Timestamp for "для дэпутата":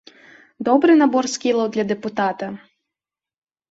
1.79-2.53